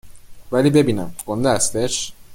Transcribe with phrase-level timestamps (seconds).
[0.51, 2.13] ولی ببینم، گنده هستش؟